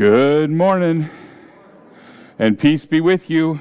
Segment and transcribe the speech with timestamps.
[0.00, 1.10] Good morning,
[2.38, 3.60] and peace be with you.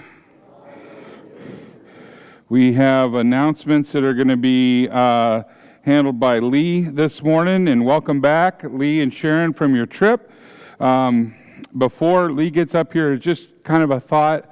[2.48, 5.44] We have announcements that are going to be uh,
[5.82, 10.32] handled by Lee this morning, and welcome back, Lee and Sharon, from your trip.
[10.80, 11.36] Um,
[11.78, 14.50] before Lee gets up here, just kind of a thought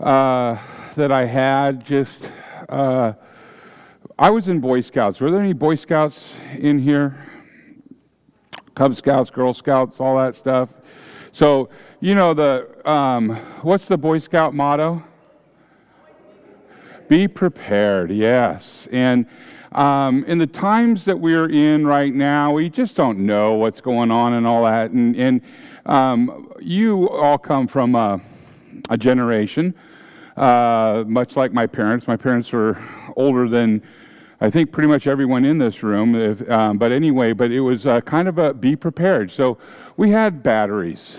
[0.00, 0.58] uh,
[0.96, 1.86] that I had.
[1.86, 2.28] Just
[2.68, 3.12] uh,
[4.18, 5.20] I was in Boy Scouts.
[5.20, 6.24] Were there any Boy Scouts
[6.58, 7.24] in here?
[8.74, 10.70] Cub Scouts, Girl Scouts, all that stuff.
[11.34, 13.30] So, you know, the um,
[13.62, 15.02] what's the Boy Scout motto?
[17.08, 18.86] Be prepared, yes.
[18.92, 19.26] And
[19.72, 24.12] um, in the times that we're in right now, we just don't know what's going
[24.12, 24.92] on and all that.
[24.92, 25.40] And, and
[25.86, 28.20] um, you all come from a,
[28.88, 29.74] a generation,
[30.36, 32.06] uh, much like my parents.
[32.06, 32.78] My parents were
[33.16, 33.82] older than
[34.40, 36.14] I think pretty much everyone in this room.
[36.14, 39.32] If, um, but anyway, but it was uh, kind of a be prepared.
[39.32, 39.58] So
[39.96, 41.16] we had batteries.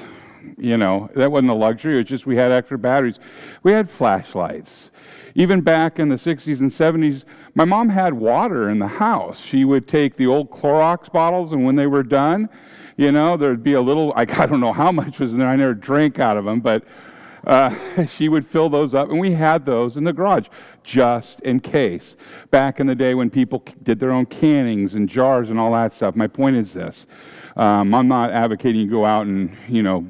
[0.58, 1.96] You know, that wasn't a luxury.
[1.96, 3.20] It was just we had extra batteries.
[3.64, 4.92] We had flashlights.
[5.34, 7.24] Even back in the 60s and 70s,
[7.56, 9.40] my mom had water in the house.
[9.40, 12.48] She would take the old Clorox bottles, and when they were done,
[12.96, 15.50] you know, there'd be a little, I, I don't know how much was in there.
[15.50, 16.84] I never drank out of them, but
[17.46, 20.48] uh, she would fill those up, and we had those in the garage
[20.84, 22.16] just in case.
[22.52, 25.94] Back in the day when people did their own cannings and jars and all that
[25.94, 26.16] stuff.
[26.16, 27.06] My point is this
[27.56, 30.06] um, I'm not advocating you go out and, you know,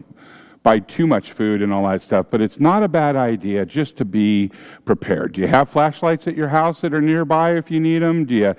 [0.63, 3.97] buy too much food and all that stuff, but it's not a bad idea just
[3.97, 4.49] to be
[4.83, 5.33] prepared.
[5.33, 8.25] Do you have flashlights at your house that are nearby if you need them?
[8.25, 8.55] Do you,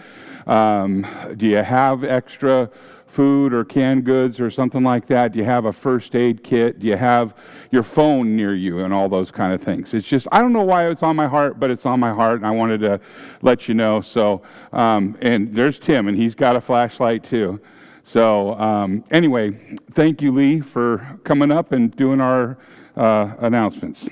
[0.46, 2.70] um, do you have extra
[3.08, 5.32] food or canned goods or something like that?
[5.32, 6.78] Do you have a first aid kit?
[6.78, 7.34] Do you have
[7.72, 9.92] your phone near you and all those kind of things?
[9.92, 12.36] It's just, I don't know why it's on my heart, but it's on my heart,
[12.36, 13.00] and I wanted to
[13.42, 14.00] let you know.
[14.00, 14.42] So,
[14.72, 17.58] um, and there's Tim, and he's got a flashlight too.
[18.08, 22.56] So, um, anyway, thank you, Lee, for coming up and doing our
[22.96, 24.06] uh, announcements.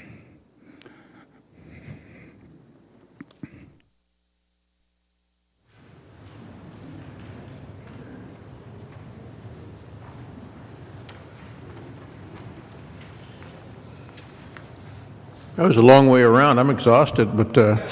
[15.55, 16.59] That was a long way around.
[16.59, 17.89] I'm exhausted, but uh,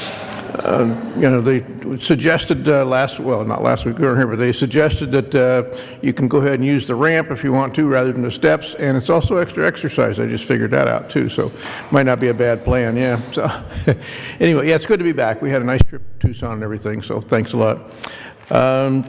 [0.65, 0.85] uh,
[1.17, 1.65] you know they
[1.99, 5.77] suggested uh, last well not last week we weren't here, but they suggested that uh,
[6.03, 8.31] you can go ahead and use the ramp if you want to rather than the
[8.31, 10.21] steps, and it's also extra exercise.
[10.21, 11.51] I just figured that out too, so
[11.91, 12.97] might not be a bad plan.
[12.97, 13.21] Yeah.
[13.33, 13.45] So
[14.41, 15.43] anyway, yeah, it's good to be back.
[15.43, 17.91] We had a nice trip to Tucson and everything, so thanks a lot.
[18.51, 19.03] Um,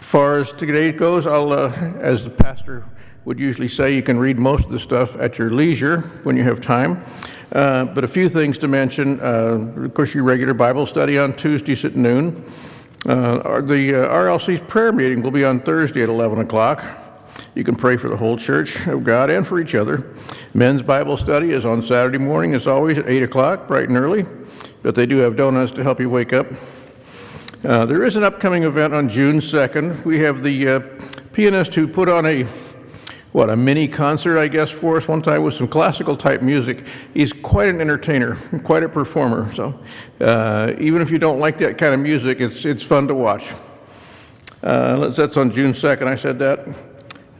[0.00, 1.70] far as today goes, I'll uh,
[2.00, 2.84] as the pastor
[3.24, 6.42] would usually say, you can read most of the stuff at your leisure when you
[6.42, 7.04] have time.
[7.52, 9.20] Uh, but a few things to mention.
[9.20, 12.50] Uh, of course, your regular Bible study on Tuesdays at noon.
[13.06, 16.82] Uh, the uh, RLC's prayer meeting will be on Thursday at 11 o'clock.
[17.54, 20.14] You can pray for the whole church of God and for each other.
[20.54, 24.24] Men's Bible study is on Saturday morning, as always, at 8 o'clock, bright and early.
[24.82, 26.46] But they do have donuts to help you wake up.
[27.64, 30.06] Uh, there is an upcoming event on June 2nd.
[30.06, 30.82] We have the
[31.34, 32.46] pianist who put on a
[33.32, 36.84] what, a mini concert, I guess, for us one time with some classical type music.
[37.14, 39.52] He's quite an entertainer, quite a performer.
[39.54, 39.78] So
[40.20, 43.50] uh, even if you don't like that kind of music, it's, it's fun to watch.
[44.62, 46.68] Uh, that's on June 2nd, I said that.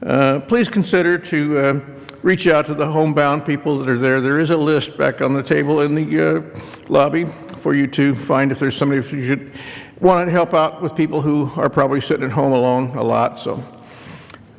[0.02, 1.80] Uh, please consider to uh,
[2.22, 4.20] reach out to the homebound people that are there.
[4.20, 7.26] There is a list back on the table in the uh, lobby
[7.58, 9.52] for you to find if there's somebody who should
[10.00, 13.38] want to help out with people who are probably sitting at home alone a lot.
[13.38, 13.62] So.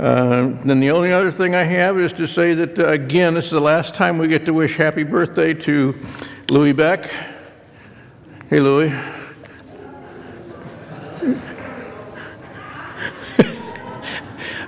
[0.03, 3.45] Uh, then the only other thing I have is to say that, uh, again, this
[3.45, 5.95] is the last time we get to wish happy birthday to
[6.49, 7.09] Louis Beck.
[8.49, 8.91] Hey, Louis.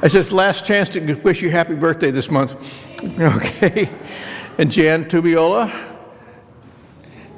[0.01, 2.55] I said, last chance to wish you happy birthday this month.
[3.19, 3.89] Okay.
[4.57, 5.69] And Jan Tubiola,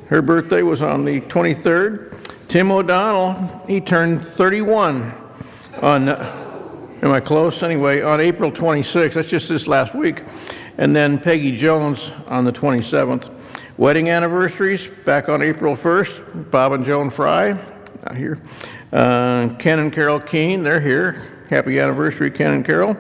[0.10, 2.16] her birthday was on the 23rd.
[2.48, 5.16] Tim O'Donnell, he turned 31
[5.82, 6.10] on.
[6.10, 6.44] Uh,
[7.04, 7.62] Am I close?
[7.62, 10.24] Anyway, on April 26th, that's just this last week,
[10.80, 13.32] and then Peggy Jones on the 27th.
[13.78, 17.52] Wedding anniversaries back on April 1st, Bob and Joan Fry,
[18.04, 18.40] not here.
[18.92, 21.46] Uh, Ken and Carol Keene, they're here.
[21.52, 22.98] Happy anniversary, Ken and Carol.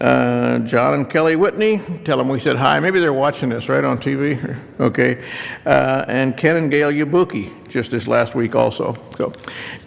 [0.00, 2.78] Uh, John and Kelly Whitney, tell them we said hi.
[2.80, 4.58] Maybe they're watching this right on TV.
[4.80, 5.24] okay.
[5.64, 8.96] Uh, and Ken and Gail Yabuki, just this last week also.
[9.16, 9.32] So,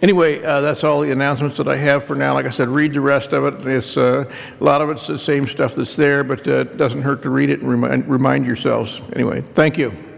[0.02, 2.34] anyway, uh, that's all the announcements that I have for now.
[2.34, 3.66] Like I said, read the rest of it.
[3.66, 4.24] It's uh,
[4.60, 7.30] a lot of it's the same stuff that's there, but uh, it doesn't hurt to
[7.30, 9.00] read it and remind, remind yourselves.
[9.12, 10.09] Anyway, thank you.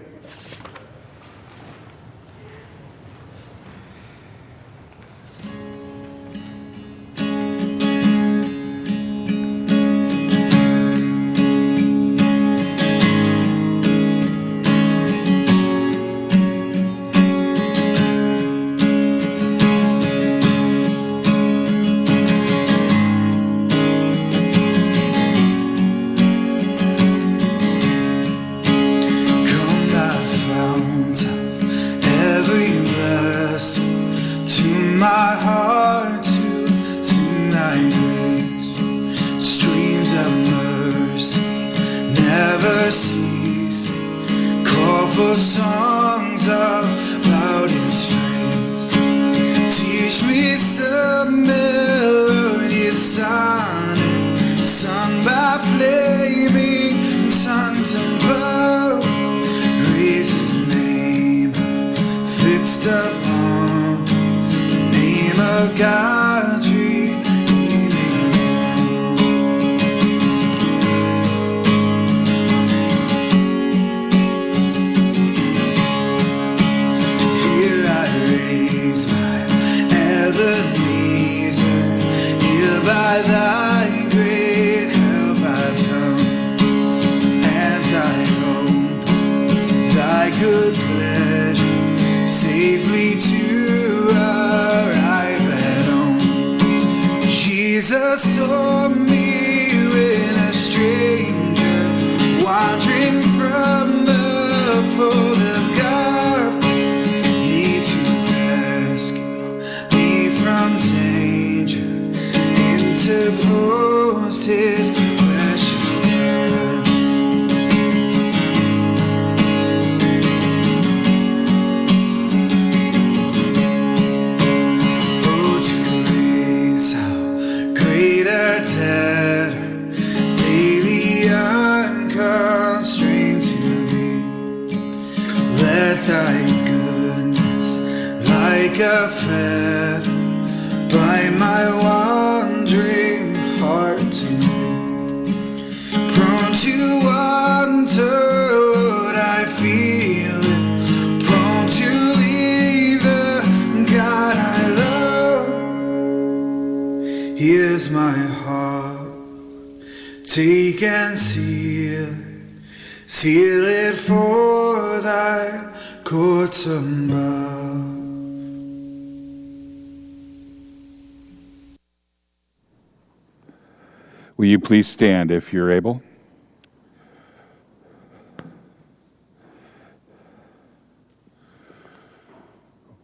[174.43, 176.03] Will you please stand if you're able?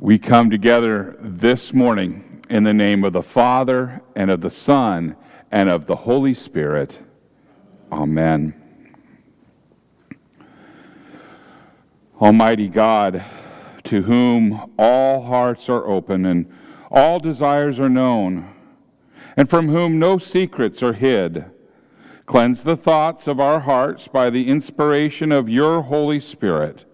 [0.00, 5.14] We come together this morning in the name of the Father and of the Son
[5.52, 6.98] and of the Holy Spirit.
[7.92, 8.52] Amen.
[12.20, 13.24] Almighty God,
[13.84, 16.52] to whom all hearts are open and
[16.90, 18.57] all desires are known,
[19.38, 21.44] and from whom no secrets are hid.
[22.26, 26.84] Cleanse the thoughts of our hearts by the inspiration of your Holy Spirit,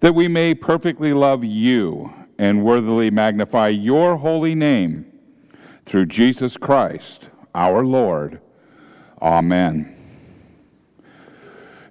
[0.00, 5.04] that we may perfectly love you and worthily magnify your holy name
[5.84, 8.40] through Jesus Christ, our Lord.
[9.20, 9.94] Amen.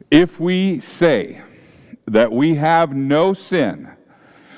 [0.09, 1.43] If we say
[2.07, 3.87] that we have no sin,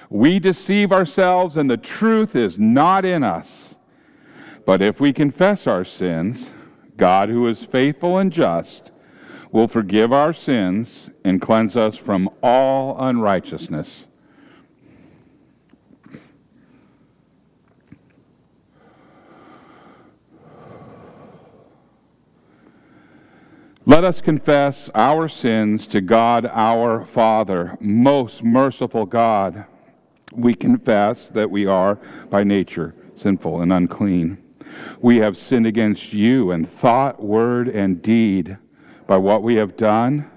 [0.10, 3.63] we deceive ourselves and the truth is not in us.
[4.66, 6.50] But if we confess our sins,
[6.96, 8.92] God, who is faithful and just,
[9.52, 14.06] will forgive our sins and cleanse us from all unrighteousness.
[23.86, 29.66] Let us confess our sins to God our Father, most merciful God.
[30.32, 31.96] We confess that we are
[32.30, 34.43] by nature sinful and unclean.
[35.02, 38.58] We have sinned against you in thought, word, and deed
[39.08, 40.30] by what we have done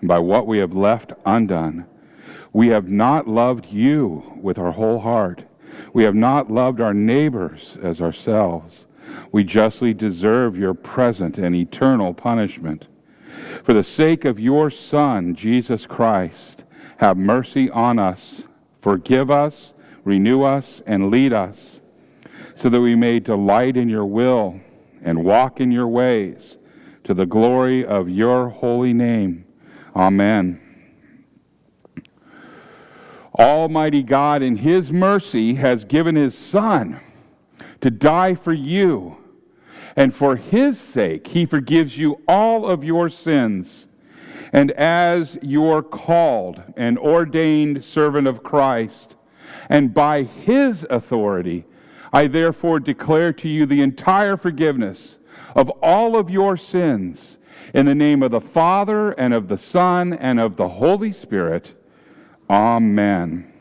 [0.00, 1.86] and by what we have left undone.
[2.52, 5.42] We have not loved you with our whole heart.
[5.92, 8.84] We have not loved our neighbors as ourselves.
[9.32, 12.86] We justly deserve your present and eternal punishment.
[13.64, 16.64] For the sake of your Son, Jesus Christ,
[16.98, 18.42] have mercy on us,
[18.80, 19.72] forgive us,
[20.04, 21.80] renew us, and lead us
[22.64, 24.58] so that we may delight in your will
[25.02, 26.56] and walk in your ways
[27.04, 29.44] to the glory of your holy name.
[29.94, 30.58] Amen.
[33.38, 36.98] Almighty God, in his mercy, has given his Son
[37.82, 39.18] to die for you.
[39.94, 43.84] And for his sake, he forgives you all of your sins.
[44.54, 49.16] And as your called and ordained servant of Christ,
[49.68, 51.66] and by his authority,
[52.14, 55.16] I therefore declare to you the entire forgiveness
[55.56, 57.38] of all of your sins
[57.74, 61.74] in the name of the Father and of the Son and of the Holy Spirit.
[62.48, 63.52] Amen.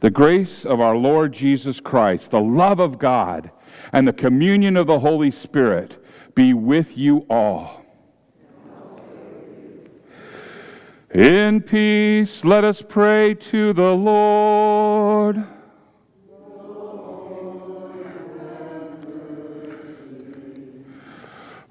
[0.00, 3.50] The grace of our Lord Jesus Christ, the love of God,
[3.92, 6.02] and the communion of the Holy Spirit
[6.34, 7.84] be with you all.
[11.12, 15.46] In peace, let us pray to the Lord.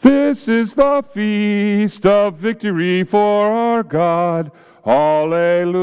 [0.00, 4.52] This is the feast of victory for our God.
[4.86, 5.76] Alleluia.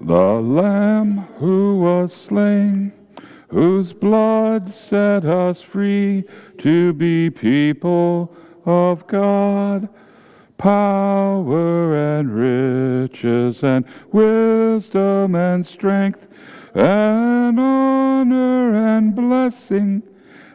[0.00, 2.92] The Lamb who was slain,
[3.48, 6.24] whose blood set us free
[6.58, 8.34] to be people
[8.64, 9.88] of God.
[10.58, 16.26] Power and riches and wisdom and strength
[16.74, 20.02] and honor and blessing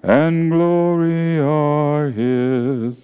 [0.04, 2.96] and glory are his.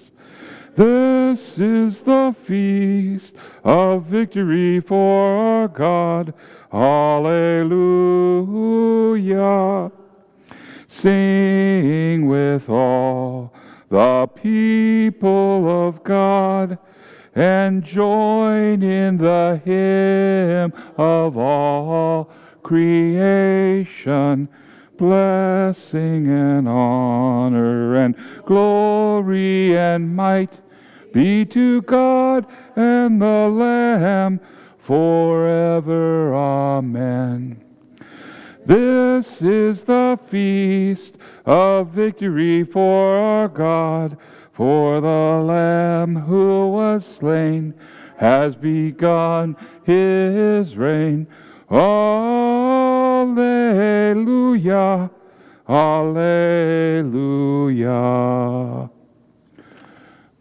[0.76, 6.34] This is the feast of victory for our God.
[6.74, 7.62] Alleluia.
[10.88, 13.54] Sing with all
[13.90, 16.80] the people of God
[17.36, 22.32] and join in the hymn of all
[22.64, 24.48] creation,
[24.98, 28.16] blessing and honor and
[28.46, 30.62] glory and might
[31.12, 34.40] be to God and the Lamb
[34.80, 36.34] forever.
[36.34, 37.64] Amen.
[38.66, 44.18] This is the feast of victory for our God,
[44.54, 47.74] for the Lamb who was slain
[48.18, 51.28] has begun his reign.
[54.54, 55.10] Alleluia,
[55.68, 56.30] Alleluia.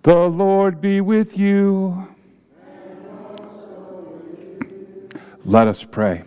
[0.02, 2.08] The Lord be with you.
[5.44, 6.24] Let us pray.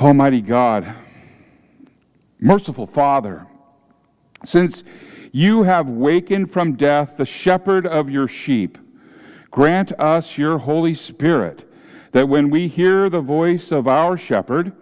[0.00, 0.94] Almighty God,
[2.38, 3.46] merciful Father,
[4.44, 4.84] since
[5.32, 8.76] you have wakened from death the shepherd of your sheep,
[9.50, 11.69] grant us your Holy Spirit,
[12.12, 14.72] that when we hear the voice of our shepherd,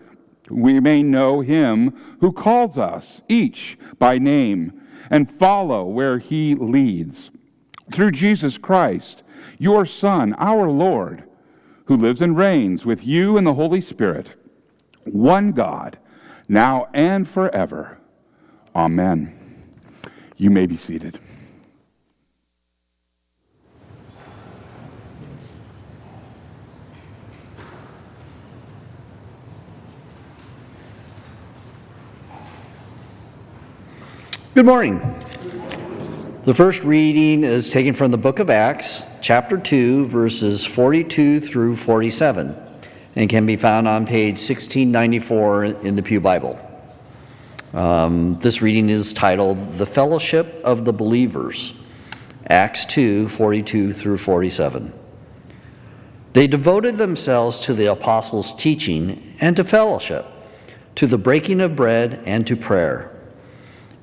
[0.50, 4.73] we may know him who calls us, each by name,
[5.11, 7.30] and follow where he leads.
[7.92, 9.23] Through Jesus Christ,
[9.58, 11.25] your Son, our Lord,
[11.87, 14.35] who lives and reigns with you in the Holy Spirit
[15.04, 15.99] one God,
[16.49, 17.99] now and forever.
[18.75, 19.35] Amen.
[20.37, 21.18] You may be seated.
[34.59, 34.99] Good morning.
[36.43, 41.77] The first reading is taken from the book of Acts, chapter 2, verses 42 through
[41.77, 42.57] 47
[43.15, 46.59] and can be found on page 1694 in the Pew Bible.
[47.73, 51.73] Um, this reading is titled The Fellowship of the Believers,
[52.49, 54.93] Acts 2 42 through 47.
[56.33, 60.27] They devoted themselves to the apostles' teaching and to fellowship,
[60.97, 63.15] to the breaking of bread and to prayer.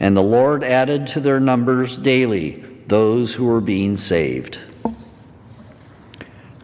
[0.00, 4.58] And the Lord added to their numbers daily those who were being saved.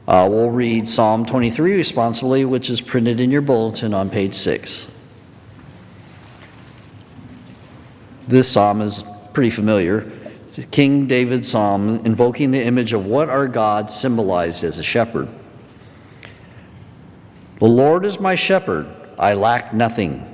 [0.07, 4.91] Uh, we'll read Psalm 23 responsibly, which is printed in your bulletin on page 6.
[8.29, 10.11] This psalm is pretty familiar.
[10.47, 14.83] It's a King David psalm invoking the image of what our God symbolized as a
[14.83, 15.29] shepherd.
[17.61, 18.87] The Lord is my shepherd,
[19.19, 20.34] I lack nothing.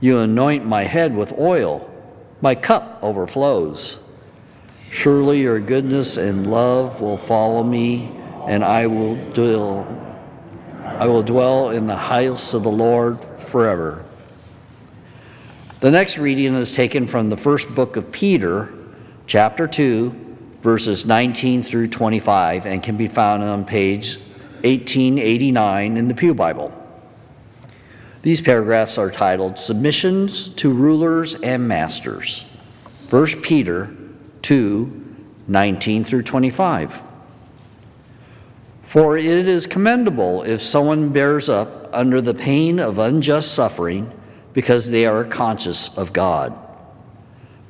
[0.00, 1.90] You anoint my head with oil,
[2.40, 3.98] my cup overflows.
[4.90, 8.12] Surely your goodness and love will follow me,
[8.46, 9.86] and I will dwell,
[10.84, 14.04] I will dwell in the house of the Lord forever.
[15.80, 18.72] The next reading is taken from the first book of Peter,
[19.26, 20.14] chapter 2,
[20.62, 24.16] verses 19 through 25, and can be found on page
[24.62, 26.72] 1889 in the Pew Bible.
[28.26, 32.44] These paragraphs are titled Submissions to Rulers and Masters.
[33.08, 33.96] 1 Peter
[34.42, 35.04] 2
[35.46, 37.02] 19 through 25.
[38.88, 44.10] For it is commendable if someone bears up under the pain of unjust suffering
[44.52, 46.52] because they are conscious of God.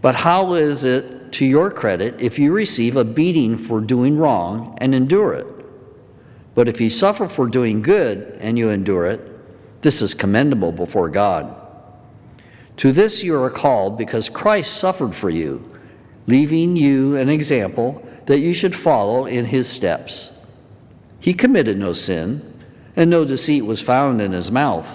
[0.00, 4.78] But how is it to your credit if you receive a beating for doing wrong
[4.80, 5.46] and endure it?
[6.54, 9.35] But if you suffer for doing good and you endure it,
[9.86, 11.54] this is commendable before God.
[12.78, 15.62] To this you are called because Christ suffered for you,
[16.26, 20.32] leaving you an example that you should follow in his steps.
[21.20, 22.42] He committed no sin,
[22.96, 24.88] and no deceit was found in his mouth.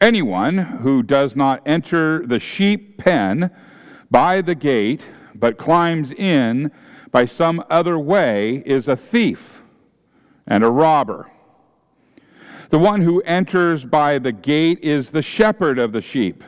[0.00, 3.50] anyone who does not enter the sheep pen
[4.08, 5.02] by the gate,
[5.34, 6.70] but climbs in
[7.10, 9.62] by some other way, is a thief
[10.46, 11.28] and a robber.
[12.70, 16.42] The one who enters by the gate is the shepherd of the sheep.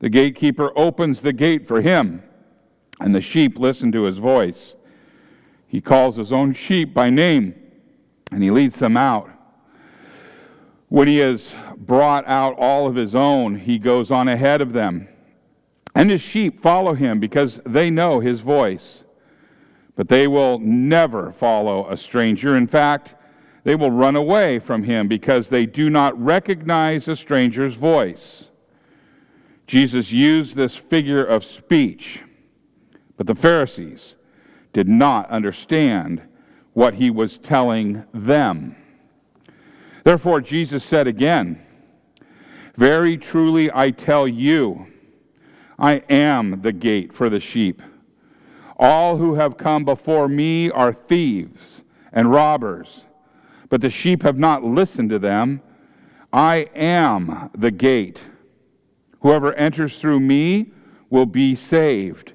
[0.00, 2.22] The gatekeeper opens the gate for him,
[3.00, 4.74] and the sheep listen to his voice.
[5.66, 7.54] He calls his own sheep by name,
[8.32, 9.30] and he leads them out.
[10.88, 15.08] When he has brought out all of his own, he goes on ahead of them.
[15.94, 19.02] And his sheep follow him because they know his voice.
[19.96, 22.56] But they will never follow a stranger.
[22.56, 23.14] In fact,
[23.68, 28.48] they will run away from him because they do not recognize a stranger's voice.
[29.66, 32.22] Jesus used this figure of speech,
[33.18, 34.14] but the Pharisees
[34.72, 36.22] did not understand
[36.72, 38.74] what he was telling them.
[40.02, 41.60] Therefore, Jesus said again,
[42.74, 44.86] Very truly I tell you,
[45.78, 47.82] I am the gate for the sheep.
[48.78, 51.82] All who have come before me are thieves
[52.14, 53.02] and robbers
[53.68, 55.60] but the sheep have not listened to them.
[56.32, 58.20] I am the gate.
[59.20, 60.72] Whoever enters through me
[61.10, 62.32] will be saved.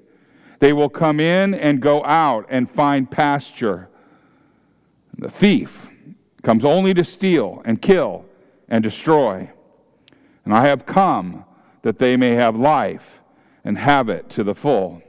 [0.60, 3.89] They will come in and go out and find pasture.
[5.17, 5.89] The thief
[6.41, 8.26] comes only to steal and kill
[8.69, 9.50] and destroy.
[10.46, 11.46] And I have come
[11.84, 13.22] that they may have life
[13.63, 15.02] and have it to the full.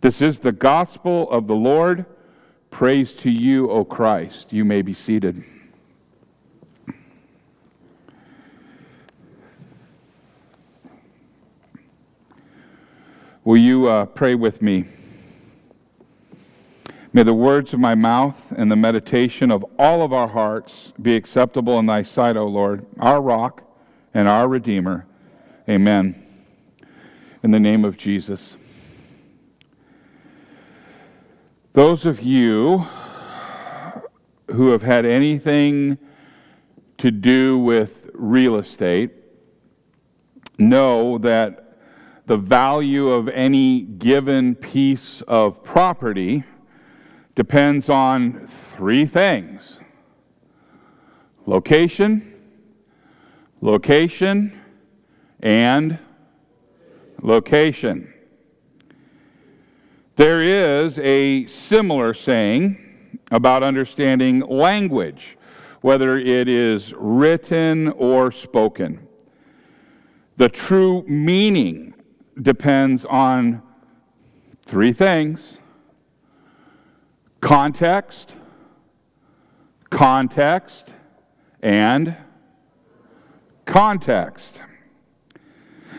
[0.00, 2.06] This is the gospel of the Lord.
[2.72, 4.50] Praise to you, O Christ.
[4.50, 5.44] You may be seated.
[13.44, 14.86] Will you uh, pray with me?
[17.12, 21.14] May the words of my mouth and the meditation of all of our hearts be
[21.14, 23.62] acceptable in thy sight, O Lord, our rock
[24.14, 25.06] and our Redeemer.
[25.68, 26.14] Amen.
[27.42, 28.56] In the name of Jesus.
[31.74, 32.84] Those of you
[34.48, 35.96] who have had anything
[36.98, 39.10] to do with real estate
[40.58, 41.78] know that
[42.26, 46.44] the value of any given piece of property
[47.34, 49.80] depends on three things
[51.46, 52.34] location,
[53.62, 54.60] location,
[55.40, 55.98] and
[57.22, 58.12] location.
[60.16, 65.38] There is a similar saying about understanding language,
[65.80, 69.08] whether it is written or spoken.
[70.36, 71.94] The true meaning
[72.40, 73.62] depends on
[74.66, 75.56] three things
[77.40, 78.34] context,
[79.88, 80.92] context,
[81.62, 82.16] and
[83.64, 84.60] context.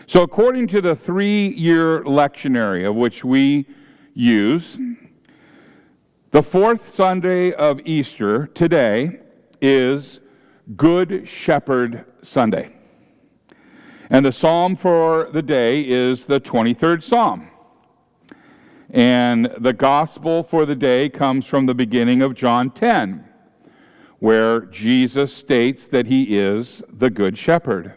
[0.06, 3.66] So, according to the three year lectionary of which we
[4.14, 4.78] use,
[6.30, 9.20] the fourth Sunday of Easter today
[9.60, 10.20] is
[10.76, 12.72] Good Shepherd Sunday.
[14.10, 17.50] And the psalm for the day is the 23rd Psalm.
[18.90, 23.24] And the gospel for the day comes from the beginning of John 10,
[24.20, 27.94] where Jesus states that he is the Good Shepherd.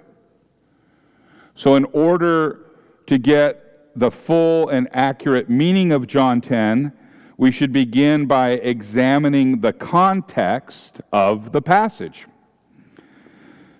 [1.56, 2.66] So, in order
[3.08, 3.67] to get
[3.98, 6.94] the full and accurate meaning of John 10,
[7.38, 12.28] we should begin by examining the context of the passage.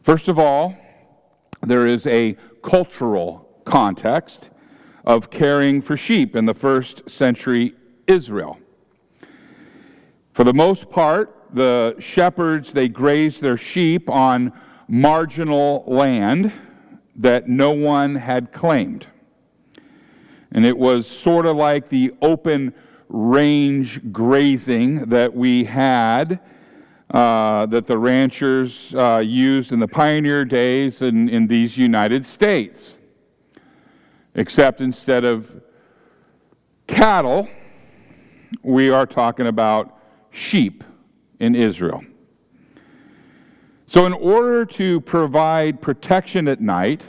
[0.02, 0.76] First of all,
[1.62, 4.50] there is a cultural context
[5.06, 7.76] of caring for sheep in the first century
[8.08, 8.58] Israel.
[10.34, 14.52] For the most part, the shepherds they grazed their sheep on
[14.88, 16.52] marginal land
[17.16, 19.06] that no one had claimed.
[20.52, 22.74] And it was sort of like the open
[23.10, 26.40] range grazing that we had
[27.12, 32.98] uh, that the ranchers uh, used in the pioneer days in, in these United States.
[34.36, 35.50] Except instead of
[36.86, 37.48] cattle,
[38.62, 40.00] we are talking about
[40.32, 40.84] sheep
[41.40, 42.04] in Israel.
[43.88, 47.04] So, in order to provide protection at night,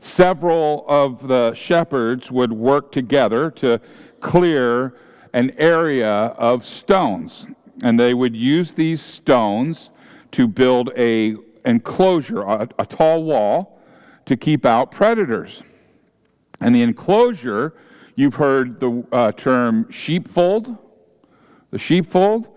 [0.00, 3.80] several of the shepherds would work together to
[4.20, 4.94] clear
[5.32, 7.46] an area of stones
[7.82, 9.90] and they would use these stones
[10.32, 13.80] to build a enclosure, a, a tall wall,
[14.26, 15.62] to keep out predators.
[16.60, 17.74] And the enclosure,
[18.16, 20.76] you've heard the uh, term sheepfold.
[21.70, 22.48] The sheepfold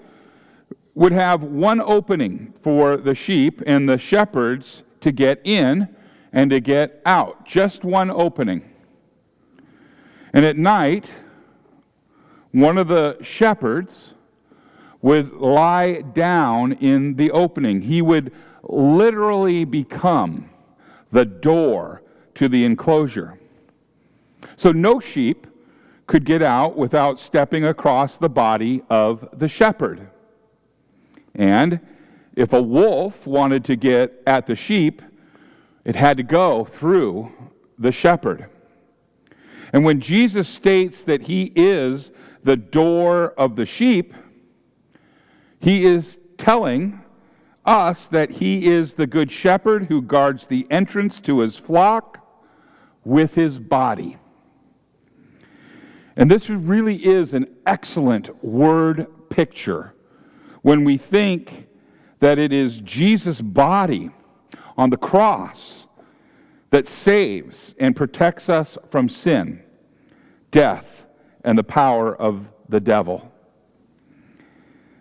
[0.94, 5.88] would have one opening for the sheep and the shepherds to get in
[6.34, 7.46] and to get out.
[7.46, 8.70] Just one opening.
[10.34, 11.12] And at night,
[12.52, 14.14] one of the shepherds
[15.02, 17.82] would lie down in the opening.
[17.82, 20.50] He would literally become
[21.12, 22.02] the door
[22.36, 23.40] to the enclosure.
[24.56, 25.46] So no sheep
[26.08, 30.08] could get out without stepping across the body of the shepherd.
[31.36, 31.80] And
[32.36, 35.02] if a wolf wanted to get at the sheep,
[35.86, 37.32] it had to go through
[37.78, 38.50] the shepherd.
[39.72, 42.12] And when Jesus states that he is
[42.44, 44.14] the door of the sheep,
[45.60, 47.02] he is telling
[47.66, 52.20] us that he is the good shepherd who guards the entrance to his flock
[53.06, 54.18] with his body.
[56.16, 59.94] And this really is an excellent word picture
[60.62, 61.68] when we think
[62.20, 64.12] that it is Jesus' body
[64.78, 65.88] on the cross
[66.70, 69.62] that saves and protects us from sin,
[70.52, 71.06] death,
[71.44, 73.32] and the power of the devil.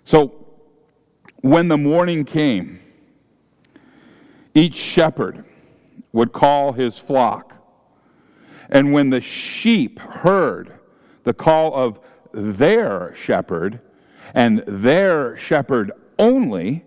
[0.04, 0.46] So,
[1.40, 2.80] when the morning came,
[4.54, 5.44] each shepherd
[6.12, 7.54] would call his flock.
[8.68, 10.72] And when the sheep heard
[11.24, 12.00] the call of
[12.32, 13.80] their shepherd
[14.34, 16.84] and their shepherd only,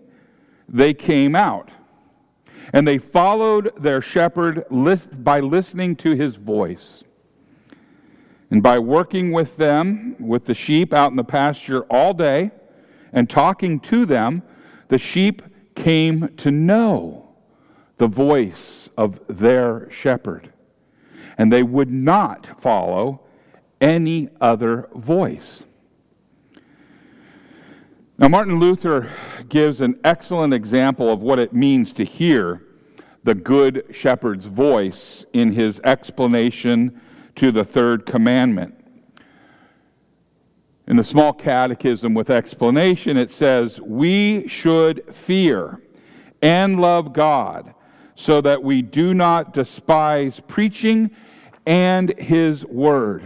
[0.68, 1.70] they came out.
[2.72, 7.04] And they followed their shepherd by listening to his voice.
[8.50, 12.50] And by working with them, with the sheep out in the pasture all day,
[13.12, 14.42] and talking to them,
[14.88, 15.42] the sheep
[15.74, 17.34] came to know
[17.98, 20.52] the voice of their shepherd.
[21.38, 23.20] And they would not follow
[23.80, 25.62] any other voice.
[28.18, 29.12] Now, Martin Luther
[29.50, 32.62] gives an excellent example of what it means to hear
[33.24, 36.98] the Good Shepherd's voice in his explanation
[37.34, 38.74] to the third commandment.
[40.86, 45.82] In the small catechism with explanation, it says, We should fear
[46.40, 47.74] and love God
[48.14, 51.10] so that we do not despise preaching
[51.66, 53.24] and his word,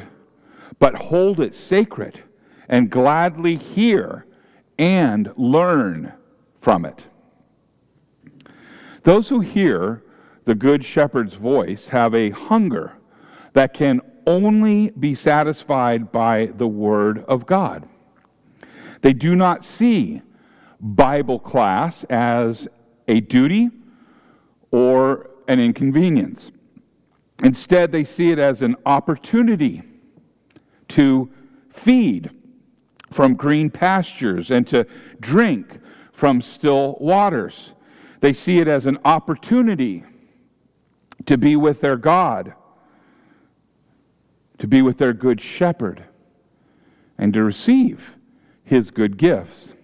[0.81, 2.25] but hold it sacred
[2.69, 4.27] and gladly hear
[4.81, 6.11] and learn
[6.63, 7.05] from it.
[9.03, 10.03] Those who hear
[10.47, 12.95] the Good Shepherd's voice have a hunger
[13.53, 17.87] that can only be satisfied by the Word of God.
[19.03, 20.23] They do not see
[20.81, 22.67] Bible class as
[23.07, 23.69] a duty
[24.71, 26.53] or an inconvenience.
[27.43, 29.83] Instead, they see it as an opportunity
[30.89, 31.31] to
[31.71, 32.31] feed
[33.11, 34.87] from green pastures and to
[35.21, 35.81] drink
[36.13, 37.73] from still waters.
[38.21, 40.05] They see it as an opportunity
[41.27, 42.55] to be with their God,
[44.59, 46.05] to be with their good shepherd,
[47.19, 48.17] and to receive
[48.65, 49.75] his good gifts.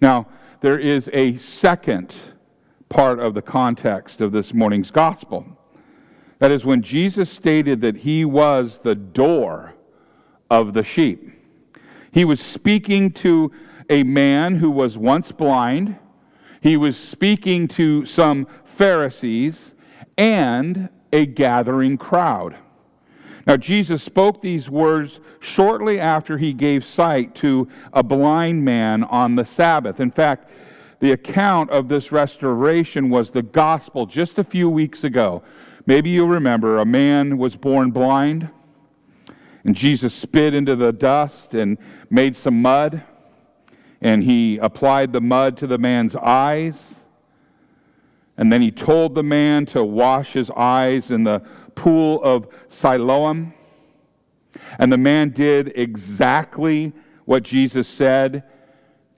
[0.00, 0.28] Now,
[0.60, 2.14] there is a second
[2.88, 5.46] part of the context of this morning's gospel.
[6.38, 9.74] That is when Jesus stated that he was the door
[10.50, 11.37] of the sheep.
[12.12, 13.52] He was speaking to
[13.90, 15.96] a man who was once blind.
[16.60, 19.74] He was speaking to some Pharisees
[20.16, 22.56] and a gathering crowd.
[23.46, 29.36] Now, Jesus spoke these words shortly after he gave sight to a blind man on
[29.36, 30.00] the Sabbath.
[30.00, 30.50] In fact,
[31.00, 35.42] the account of this restoration was the gospel just a few weeks ago.
[35.86, 38.50] Maybe you remember a man was born blind.
[39.64, 41.78] And Jesus spit into the dust and
[42.10, 43.02] made some mud,
[44.00, 46.76] and he applied the mud to the man's eyes.
[48.36, 51.40] And then he told the man to wash his eyes in the
[51.74, 53.52] pool of Siloam.
[54.78, 56.92] And the man did exactly
[57.24, 58.44] what Jesus said,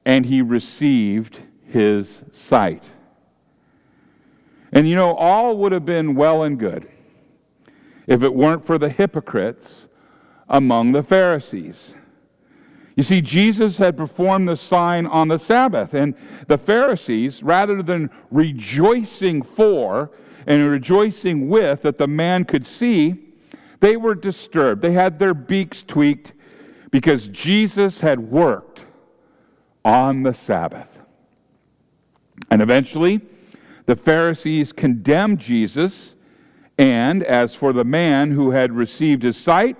[0.06, 2.84] and he received his sight.
[4.72, 6.88] And you know, all would have been well and good
[8.06, 9.86] if it weren't for the hypocrites
[10.48, 11.94] among the Pharisees.
[13.00, 16.14] You see, Jesus had performed the sign on the Sabbath, and
[16.48, 20.10] the Pharisees, rather than rejoicing for
[20.46, 23.14] and rejoicing with that the man could see,
[23.80, 24.82] they were disturbed.
[24.82, 26.34] They had their beaks tweaked
[26.90, 28.82] because Jesus had worked
[29.82, 30.98] on the Sabbath.
[32.50, 33.22] And eventually,
[33.86, 36.16] the Pharisees condemned Jesus,
[36.76, 39.78] and as for the man who had received his sight,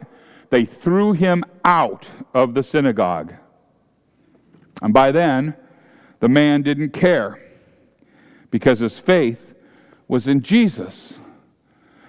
[0.49, 3.35] they threw him out of the synagogue.
[4.83, 5.55] And by then,
[6.21, 7.41] the man didn't care
[8.51, 9.55] because his faith
[10.09, 11.19] was in Jesus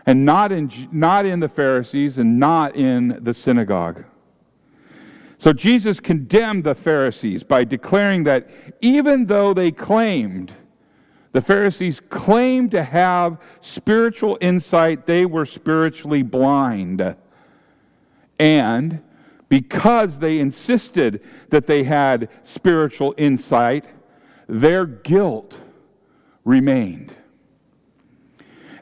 [0.05, 4.03] and not in, not in the Pharisees and not in the synagogue.
[5.37, 8.49] So Jesus condemned the Pharisees by declaring that
[8.81, 10.53] even though they claimed,
[11.31, 17.15] the Pharisees claimed to have spiritual insight, they were spiritually blind.
[18.37, 19.01] And
[19.51, 23.83] because they insisted that they had spiritual insight,
[24.47, 25.57] their guilt
[26.45, 27.13] remained.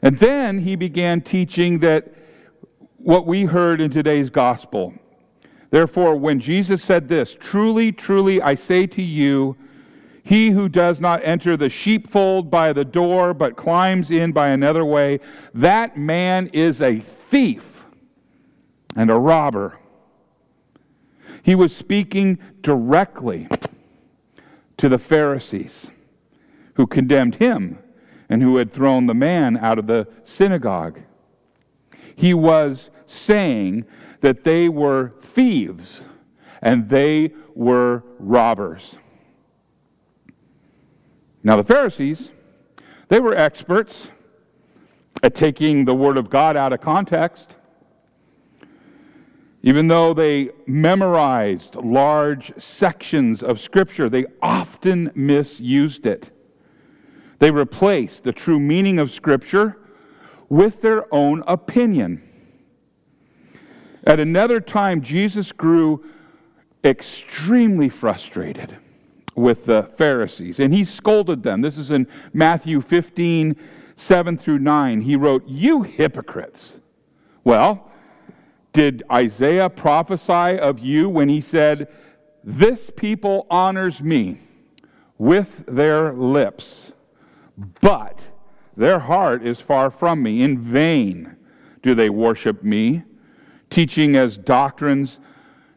[0.00, 2.14] And then he began teaching that
[2.98, 4.94] what we heard in today's gospel.
[5.70, 9.56] Therefore, when Jesus said this, truly, truly, I say to you,
[10.22, 14.84] he who does not enter the sheepfold by the door, but climbs in by another
[14.84, 15.18] way,
[15.52, 17.82] that man is a thief
[18.94, 19.79] and a robber.
[21.42, 23.48] He was speaking directly
[24.76, 25.88] to the Pharisees
[26.74, 27.78] who condemned him
[28.28, 31.00] and who had thrown the man out of the synagogue.
[32.14, 33.84] He was saying
[34.20, 36.04] that they were thieves
[36.62, 38.94] and they were robbers.
[41.42, 42.30] Now, the Pharisees,
[43.08, 44.08] they were experts
[45.22, 47.56] at taking the Word of God out of context.
[49.62, 56.30] Even though they memorized large sections of Scripture, they often misused it.
[57.40, 59.76] They replaced the true meaning of Scripture
[60.48, 62.22] with their own opinion.
[64.04, 66.04] At another time, Jesus grew
[66.82, 68.76] extremely frustrated
[69.34, 71.60] with the Pharisees, and he scolded them.
[71.60, 73.54] This is in Matthew 15,
[73.96, 75.02] 7 through 9.
[75.02, 76.78] He wrote, You hypocrites.
[77.44, 77.89] Well,
[78.72, 81.88] did Isaiah prophesy of you when he said,
[82.44, 84.40] This people honors me
[85.18, 86.92] with their lips,
[87.80, 88.22] but
[88.76, 90.42] their heart is far from me.
[90.42, 91.36] In vain
[91.82, 93.02] do they worship me,
[93.68, 95.18] teaching as doctrines,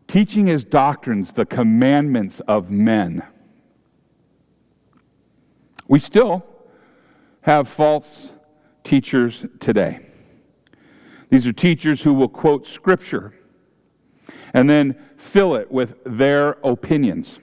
[0.08, 3.24] teaching as doctrines the commandments of men.
[5.88, 6.46] We still
[7.42, 8.32] have false
[8.84, 10.13] teachers today.
[11.34, 13.34] These are teachers who will quote scripture
[14.54, 17.40] and then fill it with their opinions.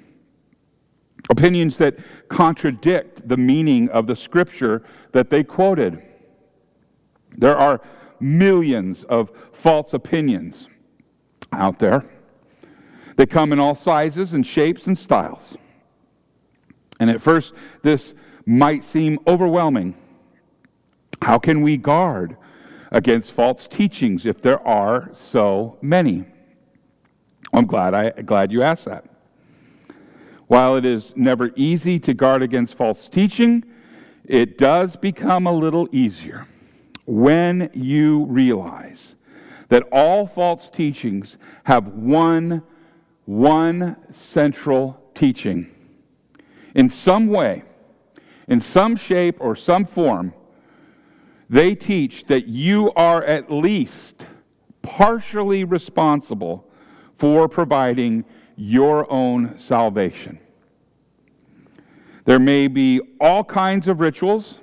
[1.29, 1.99] Opinions that
[2.29, 6.01] contradict the meaning of the scripture that they quoted.
[7.37, 7.81] There are
[8.21, 10.69] millions of false opinions
[11.53, 12.05] out there.
[13.17, 15.57] They come in all sizes and shapes and styles.
[17.01, 18.15] And at first, this
[18.47, 19.97] might seem overwhelming.
[21.21, 22.37] How can we guard
[22.91, 26.25] against false teachings if there are so many?
[27.53, 29.05] I'm glad, I, glad you asked that.
[30.47, 33.65] While it is never easy to guard against false teaching,
[34.25, 36.47] it does become a little easier
[37.07, 39.15] when you realize
[39.69, 42.63] that all false teachings have one,
[43.25, 45.71] one central teaching.
[46.75, 47.63] In some way,
[48.49, 50.35] in some shape or some form,
[51.51, 54.25] they teach that you are at least
[54.83, 56.65] partially responsible
[57.19, 58.25] for providing
[58.57, 60.39] your own salvation.
[62.25, 64.61] There may be all kinds of rituals,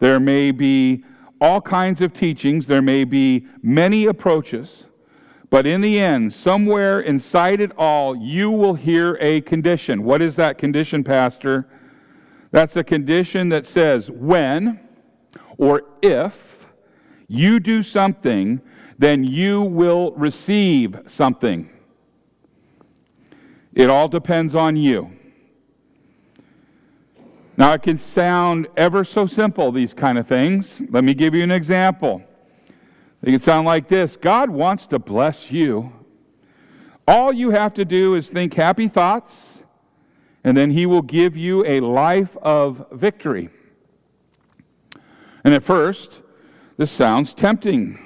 [0.00, 1.02] there may be
[1.40, 4.84] all kinds of teachings, there may be many approaches,
[5.48, 10.02] but in the end, somewhere inside it all, you will hear a condition.
[10.02, 11.66] What is that condition, Pastor?
[12.50, 14.78] That's a condition that says when
[15.58, 16.66] or if
[17.28, 18.60] you do something,
[18.98, 21.68] then you will receive something.
[23.74, 25.10] It all depends on you.
[27.56, 30.80] Now, it can sound ever so simple, these kind of things.
[30.88, 32.22] Let me give you an example.
[33.22, 35.92] It can sound like this God wants to bless you.
[37.06, 39.58] All you have to do is think happy thoughts,
[40.44, 43.50] and then He will give you a life of victory.
[45.44, 46.20] And at first,
[46.76, 47.98] this sounds tempting.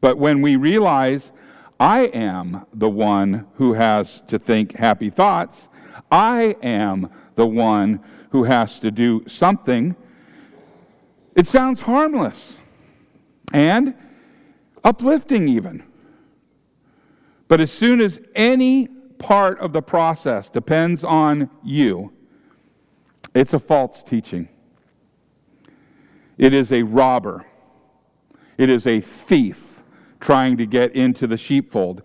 [0.00, 1.32] But when we realize
[1.80, 5.70] I am the one who has to think happy thoughts.
[6.12, 8.00] I am the one
[8.32, 9.96] who has to do something.
[11.34, 12.58] It sounds harmless
[13.54, 13.94] and
[14.84, 15.82] uplifting, even.
[17.48, 22.12] But as soon as any part of the process depends on you,
[23.34, 24.50] it's a false teaching.
[26.40, 27.44] It is a robber.
[28.56, 29.62] It is a thief
[30.20, 32.00] trying to get into the sheepfold.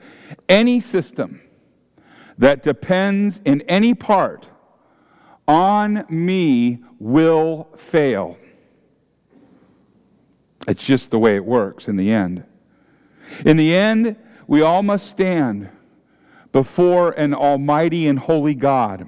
[0.49, 1.39] Any system
[2.37, 4.49] that depends in any part
[5.47, 8.35] on me will fail.
[10.67, 12.43] It's just the way it works in the end.
[13.45, 14.17] In the end,
[14.47, 15.69] we all must stand
[16.51, 19.07] before an almighty and holy God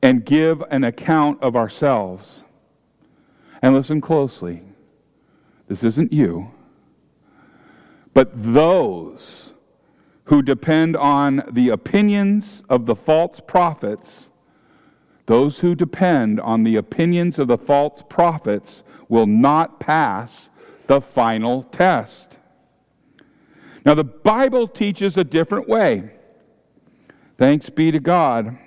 [0.00, 2.43] and give an account of ourselves.
[3.64, 4.60] And listen closely.
[5.68, 6.50] This isn't you.
[8.12, 9.52] But those
[10.24, 14.28] who depend on the opinions of the false prophets,
[15.24, 20.50] those who depend on the opinions of the false prophets will not pass
[20.86, 22.36] the final test.
[23.86, 26.10] Now, the Bible teaches a different way.
[27.38, 28.58] Thanks be to God.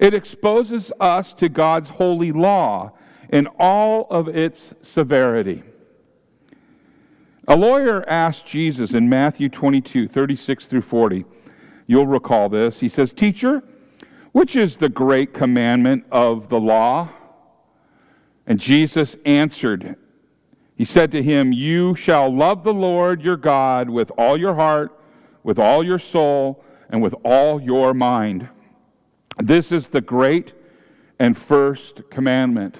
[0.00, 2.94] It exposes us to God's holy law
[3.30, 5.62] in all of its severity.
[7.48, 11.24] A lawyer asked Jesus in Matthew 22, 36 through 40.
[11.86, 12.78] You'll recall this.
[12.78, 13.62] He says, Teacher,
[14.32, 17.08] which is the great commandment of the law?
[18.46, 19.96] And Jesus answered,
[20.76, 24.96] He said to him, You shall love the Lord your God with all your heart,
[25.42, 28.48] with all your soul, and with all your mind.
[29.38, 30.52] This is the great
[31.18, 32.76] and first commandment.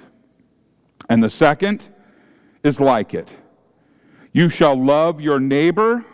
[1.11, 1.82] And the second
[2.62, 3.28] is like it
[4.32, 6.04] you shall love your neighbor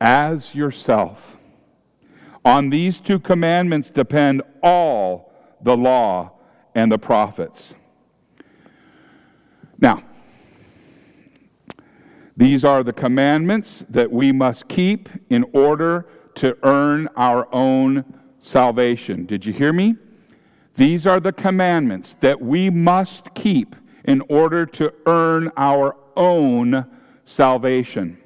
[0.00, 1.36] as yourself.
[2.44, 6.30] On these two commandments depend all the law
[6.76, 7.74] and the prophets.
[9.80, 10.04] Now,
[12.36, 18.04] these are the commandments that we must keep in order to earn our own
[18.42, 19.26] salvation.
[19.26, 19.96] Did you hear me?
[20.76, 26.86] These are the commandments that we must keep in order to earn our own
[27.24, 28.18] salvation.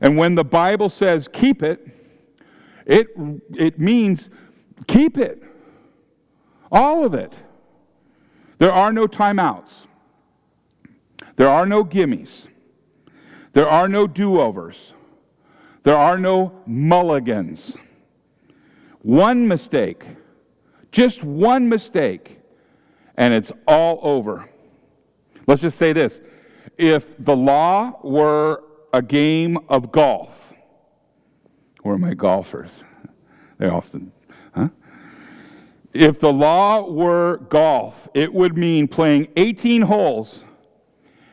[0.00, 1.86] And when the Bible says keep it,
[2.86, 3.08] it,
[3.56, 4.30] it means
[4.86, 5.42] keep it.
[6.70, 7.34] All of it.
[8.58, 9.86] There are no timeouts.
[11.36, 12.46] There are no gimmies.
[13.52, 14.92] There are no do overs.
[15.84, 17.76] There are no mulligans.
[19.02, 20.04] One mistake,
[20.92, 22.38] just one mistake,
[23.16, 24.48] and it's all over.
[25.46, 26.20] Let's just say this
[26.76, 30.34] if the law were a game of golf,
[31.82, 32.82] where are my golfers?
[33.58, 34.12] They're often,
[34.54, 34.68] huh?
[35.92, 40.40] If the law were golf, it would mean playing 18 holes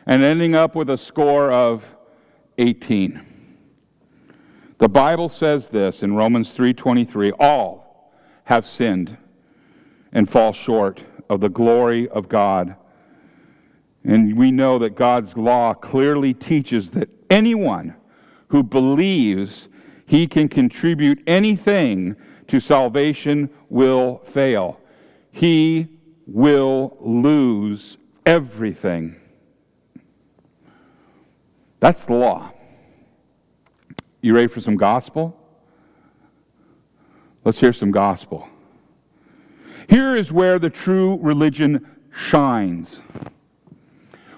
[0.06, 1.84] and ending up with a score of
[2.58, 3.20] 18.
[4.78, 8.12] The Bible says this in Romans 3:23, all
[8.44, 9.16] have sinned
[10.12, 12.76] and fall short of the glory of God.
[14.04, 17.96] And we know that God's law clearly teaches that anyone
[18.48, 19.68] who believes
[20.06, 22.14] he can contribute anything
[22.46, 24.80] to salvation will fail.
[25.32, 25.88] He
[26.26, 29.16] will lose everything.
[31.80, 32.52] That's the law.
[34.20, 35.36] You ready for some gospel?
[37.44, 38.48] Let's hear some gospel.
[39.88, 43.02] Here is where the true religion shines.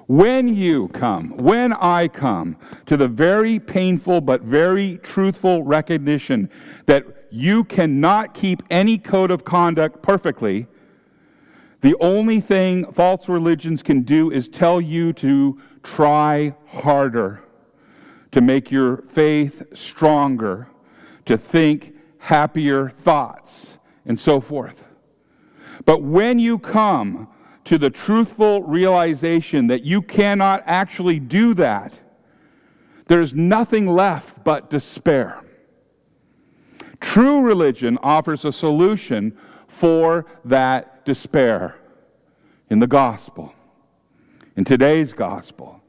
[0.07, 6.51] When you come, when I come to the very painful but very truthful recognition
[6.86, 10.66] that you cannot keep any code of conduct perfectly,
[11.82, 17.42] the only thing false religions can do is tell you to try harder,
[18.32, 20.68] to make your faith stronger,
[21.26, 24.88] to think happier thoughts, and so forth.
[25.89, 27.28] But when you come
[27.64, 31.95] to the truthful realization that you cannot actually do that,
[33.07, 35.41] there's nothing left but despair.
[37.01, 39.34] True religion offers a solution
[39.66, 41.76] for that despair
[42.68, 43.55] in the gospel.
[44.59, 45.80] In today's gospel,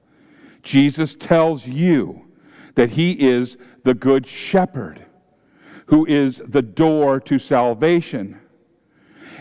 [0.64, 2.26] Jesus tells you
[2.76, 5.06] that he is the good shepherd
[5.88, 8.40] who is the door to salvation.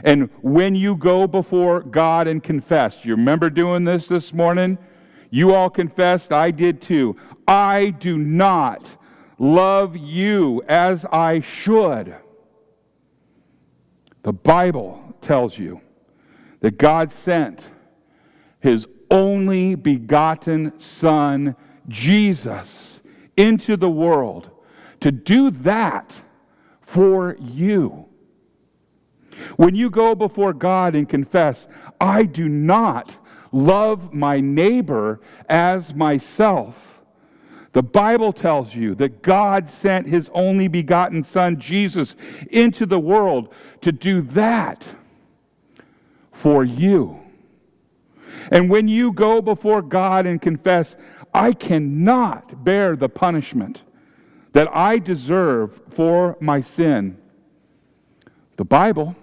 [0.05, 4.79] And when you go before God and confess, you remember doing this this morning?
[5.31, 7.17] You all confessed, I did too.
[7.47, 8.85] I do not
[9.39, 12.15] love you as I should.
[14.23, 15.81] The Bible tells you
[16.61, 17.69] that God sent
[18.61, 21.55] his only begotten Son,
[21.89, 23.01] Jesus,
[23.37, 24.51] into the world
[25.01, 26.13] to do that
[26.83, 28.08] for you.
[29.57, 31.66] When you go before God and confess,
[32.01, 33.16] I do not
[33.53, 37.01] love my neighbor as myself,
[37.72, 42.16] the Bible tells you that God sent his only begotten Son, Jesus,
[42.51, 44.82] into the world to do that
[46.32, 47.20] for you.
[48.51, 50.97] And when you go before God and confess,
[51.34, 53.82] I cannot bear the punishment
[54.53, 57.18] that I deserve for my sin,
[58.57, 59.14] the Bible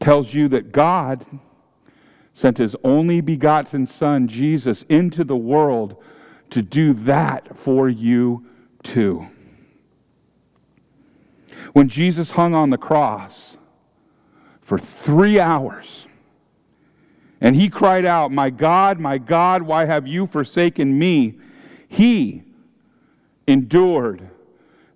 [0.00, 1.24] tells you that God
[2.34, 5.96] sent his only begotten Son, Jesus, into the world
[6.50, 8.46] to do that for you
[8.82, 9.26] too.
[11.72, 13.56] When Jesus hung on the cross
[14.62, 16.06] for three hours,
[17.40, 21.38] and he cried out, My God, my God, why have you forsaken me?
[21.88, 22.42] He
[23.46, 24.28] endured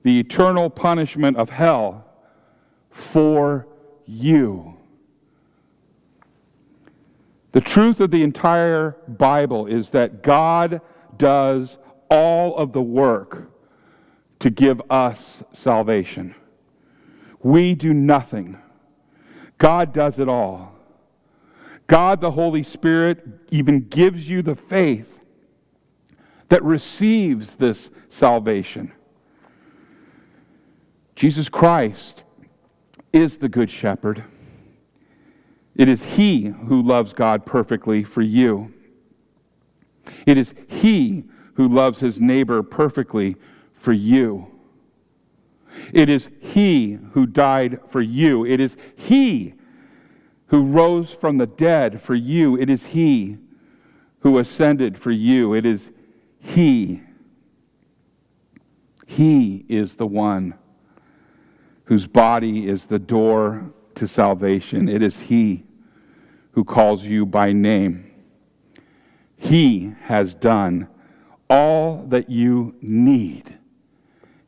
[0.03, 2.05] the eternal punishment of hell
[2.91, 3.67] for
[4.07, 4.74] you.
[7.55, 10.81] The truth of the entire Bible is that God
[11.17, 11.79] does
[12.11, 13.49] all of the work
[14.41, 16.35] to give us salvation.
[17.45, 18.59] We do nothing.
[19.59, 20.75] God does it all.
[21.87, 25.21] God, the Holy Spirit, even gives you the faith
[26.49, 28.91] that receives this salvation.
[31.15, 32.25] Jesus Christ
[33.13, 34.25] is the Good Shepherd.
[35.77, 38.73] It is He who loves God perfectly for you.
[40.27, 43.37] It is He who loves His neighbor perfectly
[43.75, 44.47] for you.
[45.93, 48.47] It is He who died for you.
[48.47, 49.55] It is He
[50.49, 52.57] who rose from the dead for you.
[52.57, 53.39] It is He
[54.21, 55.55] who ascended for you.
[55.55, 55.91] It is
[56.39, 57.03] He.
[59.07, 60.55] He is the one
[61.85, 64.89] whose body is the door to salvation.
[64.89, 65.65] It is He
[66.53, 68.11] who calls you by name.
[69.37, 70.89] He has done
[71.51, 73.59] all that you need,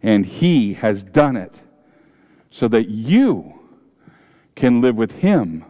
[0.02, 1.60] and He has done it
[2.50, 3.60] so that you
[4.54, 5.64] can live with Him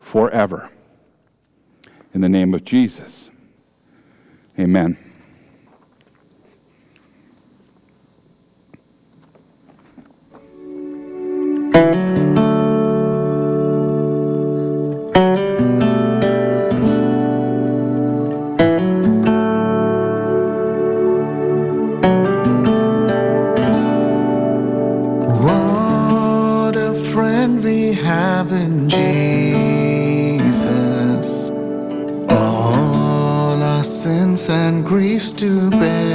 [0.00, 0.70] forever.
[2.12, 3.30] In the name of Jesus,
[4.58, 4.98] amen.
[11.78, 12.07] What
[28.46, 30.30] in Jesus.
[32.30, 36.07] All our sins and griefs to bear.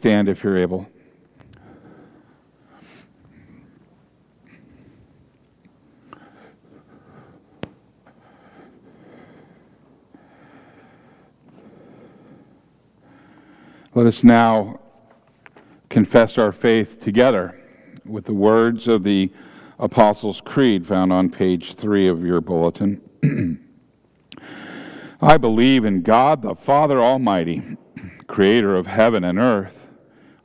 [0.00, 0.88] Stand if you're able?
[13.94, 14.80] Let us now
[15.90, 17.60] confess our faith together
[18.06, 19.30] with the words of the
[19.78, 23.02] Apostles' Creed found on page three of your bulletin.
[25.20, 27.76] I believe in God the Father Almighty,
[28.26, 29.79] creator of heaven and earth.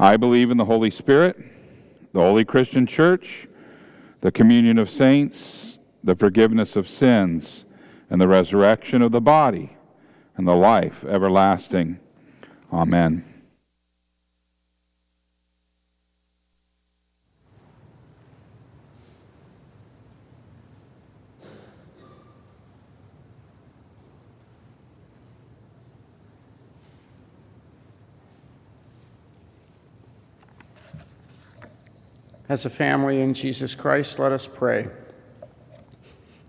[0.00, 1.36] I believe in the Holy Spirit,
[2.14, 3.46] the holy Christian church,
[4.22, 7.66] the communion of saints, the forgiveness of sins,
[8.08, 9.76] and the resurrection of the body,
[10.38, 12.00] and the life everlasting.
[12.72, 13.29] Amen.
[32.50, 34.88] As a family in Jesus Christ, let us pray.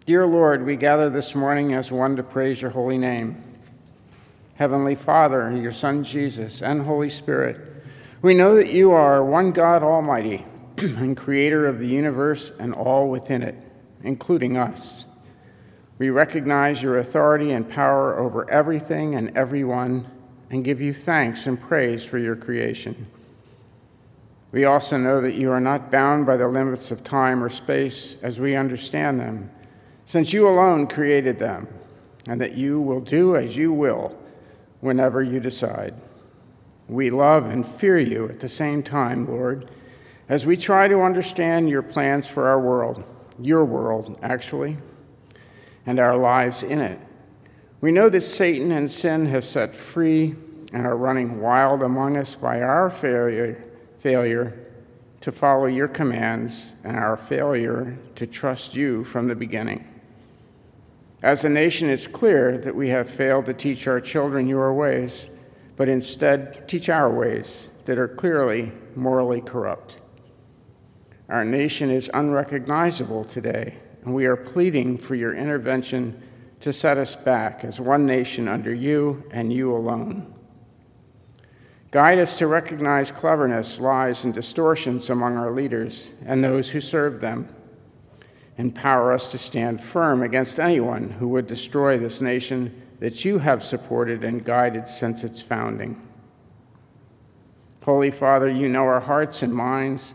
[0.07, 3.43] Dear Lord, we gather this morning as one to praise your holy name.
[4.55, 7.85] Heavenly Father, your Son Jesus, and Holy Spirit,
[8.23, 10.43] we know that you are one God Almighty
[10.77, 13.53] and creator of the universe and all within it,
[14.03, 15.05] including us.
[15.99, 20.09] We recognize your authority and power over everything and everyone
[20.49, 23.05] and give you thanks and praise for your creation.
[24.51, 28.17] We also know that you are not bound by the limits of time or space
[28.21, 29.49] as we understand them,
[30.05, 31.67] since you alone created them,
[32.27, 34.17] and that you will do as you will
[34.81, 35.93] whenever you decide.
[36.89, 39.71] We love and fear you at the same time, Lord,
[40.27, 43.03] as we try to understand your plans for our world,
[43.39, 44.77] your world, actually,
[45.85, 46.99] and our lives in it.
[47.79, 50.35] We know that Satan and sin have set free
[50.73, 53.70] and are running wild among us by our failure
[54.01, 54.67] failure
[55.21, 59.87] to follow your commands and our failure to trust you from the beginning.
[61.21, 65.27] As a nation, it's clear that we have failed to teach our children your ways,
[65.77, 69.97] but instead teach our ways that are clearly morally corrupt.
[71.29, 76.21] Our nation is unrecognizable today, and we are pleading for your intervention
[76.61, 80.33] to set us back as one nation under you and you alone.
[81.91, 87.19] Guide us to recognize cleverness, lies, and distortions among our leaders and those who serve
[87.19, 87.53] them.
[88.57, 93.63] Empower us to stand firm against anyone who would destroy this nation that you have
[93.63, 95.99] supported and guided since its founding.
[97.83, 100.13] Holy Father, you know our hearts and minds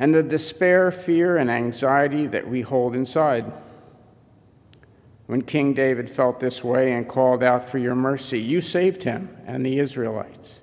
[0.00, 3.44] and the despair, fear, and anxiety that we hold inside.
[5.26, 9.36] When King David felt this way and called out for your mercy, you saved him
[9.46, 10.58] and the Israelites.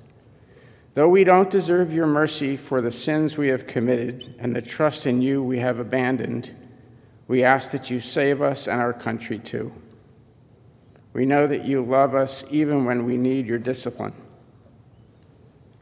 [0.95, 5.05] Though we don't deserve your mercy for the sins we have committed and the trust
[5.05, 6.51] in you we have abandoned,
[7.27, 9.71] we ask that you save us and our country too.
[11.13, 14.13] We know that you love us even when we need your discipline.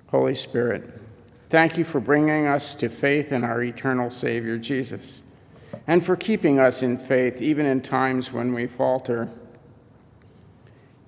[0.08, 1.02] Holy Spirit,
[1.50, 5.22] thank you for bringing us to faith in our eternal Savior, Jesus,
[5.86, 9.30] and for keeping us in faith even in times when we falter.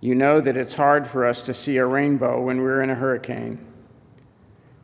[0.01, 2.95] You know that it's hard for us to see a rainbow when we're in a
[2.95, 3.65] hurricane.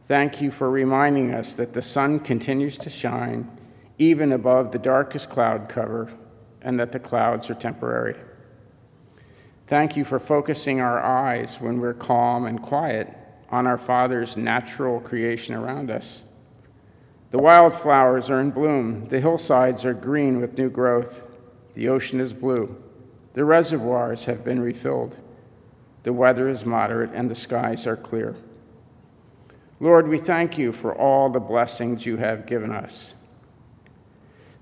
[0.07, 3.49] Thank you for reminding us that the sun continues to shine
[3.97, 6.11] even above the darkest cloud cover
[6.61, 8.15] and that the clouds are temporary.
[9.67, 13.11] Thank you for focusing our eyes when we're calm and quiet
[13.49, 16.23] on our Father's natural creation around us.
[17.31, 21.23] The wildflowers are in bloom, the hillsides are green with new growth,
[21.73, 22.75] the ocean is blue,
[23.33, 25.15] the reservoirs have been refilled,
[26.03, 28.35] the weather is moderate, and the skies are clear.
[29.85, 33.13] Lord, we thank you for all the blessings you have given us.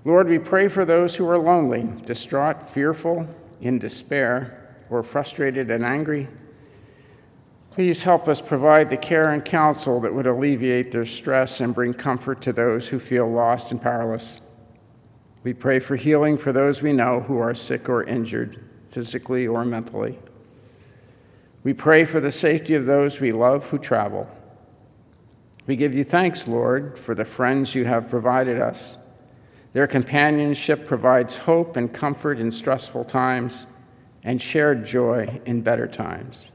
[0.04, 3.26] Lord, we pray for those who are lonely, distraught, fearful,
[3.62, 6.28] in despair, or frustrated and angry.
[7.70, 11.94] Please help us provide the care and counsel that would alleviate their stress and bring
[11.94, 14.42] comfort to those who feel lost and powerless.
[15.42, 19.64] We pray for healing for those we know who are sick or injured, physically or
[19.64, 20.18] mentally.
[21.62, 24.28] We pray for the safety of those we love who travel.
[25.66, 28.96] We give you thanks, Lord, for the friends you have provided us.
[29.72, 33.66] Their companionship provides hope and comfort in stressful times
[34.22, 36.50] and shared joy in better times.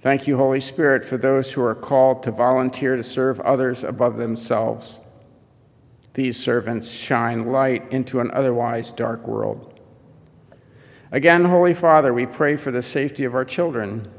[0.00, 4.16] Thank you, Holy Spirit, for those who are called to volunteer to serve others above
[4.16, 5.00] themselves.
[6.14, 9.80] These servants shine light into an otherwise dark world.
[11.12, 14.10] Again, Holy Father, we pray for the safety of our children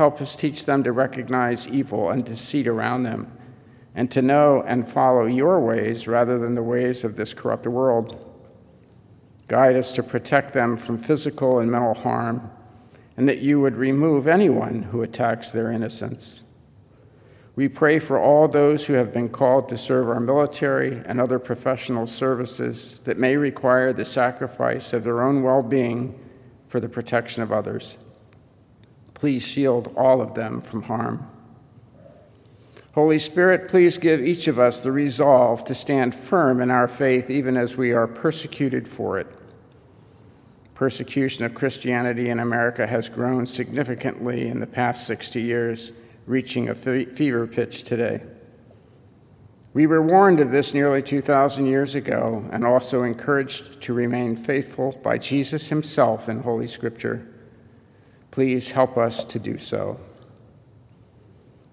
[0.00, 3.30] Help us teach them to recognize evil and deceit around them,
[3.94, 8.18] and to know and follow your ways rather than the ways of this corrupt world.
[9.46, 12.50] Guide us to protect them from physical and mental harm,
[13.18, 16.40] and that you would remove anyone who attacks their innocence.
[17.54, 21.38] We pray for all those who have been called to serve our military and other
[21.38, 26.18] professional services that may require the sacrifice of their own well being
[26.68, 27.98] for the protection of others.
[29.20, 31.28] Please shield all of them from harm.
[32.94, 37.28] Holy Spirit, please give each of us the resolve to stand firm in our faith
[37.28, 39.26] even as we are persecuted for it.
[40.74, 45.92] Persecution of Christianity in America has grown significantly in the past 60 years,
[46.24, 48.22] reaching a fever pitch today.
[49.74, 54.98] We were warned of this nearly 2,000 years ago and also encouraged to remain faithful
[55.02, 57.29] by Jesus himself in Holy Scripture.
[58.30, 59.98] Please help us to do so.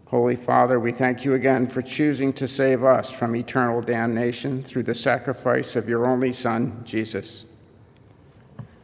[0.08, 4.84] Holy Father, we thank you again for choosing to save us from eternal damnation through
[4.84, 7.45] the sacrifice of your only Son, Jesus.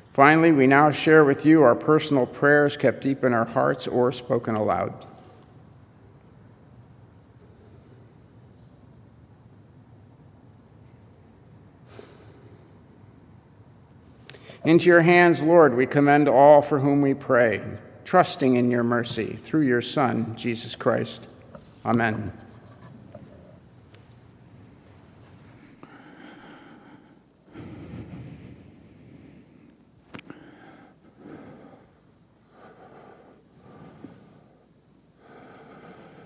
[0.10, 4.12] Finally, we now share with you our personal prayers kept deep in our hearts or
[4.12, 5.08] spoken aloud.
[14.66, 17.62] Into your hands, Lord, we commend all for whom we pray,
[18.06, 21.28] trusting in your mercy through your Son, Jesus Christ.
[21.86, 22.32] Amen.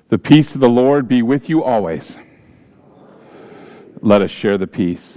[0.09, 2.15] The peace of the Lord be with you always.
[3.99, 5.16] Let us share the peace.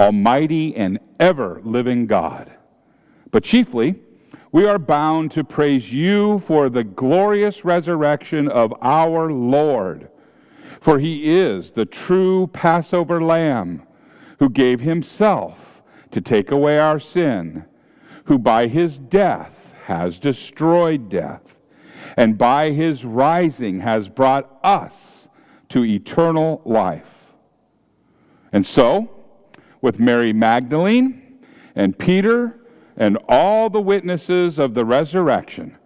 [0.00, 2.50] Almighty and ever living God.
[3.30, 3.96] But chiefly,
[4.50, 10.08] we are bound to praise you for the glorious resurrection of our Lord.
[10.80, 13.82] For he is the true Passover lamb
[14.38, 15.82] who gave himself
[16.12, 17.66] to take away our sin,
[18.24, 21.42] who by his death has destroyed death,
[22.16, 25.28] and by his rising has brought us
[25.68, 27.04] to eternal life.
[28.52, 29.19] And so,
[29.80, 31.38] with Mary Magdalene
[31.74, 32.60] and Peter
[32.96, 35.76] and all the witnesses of the resurrection,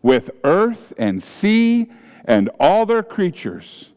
[0.00, 1.90] with earth and sea
[2.24, 3.90] and all their creatures,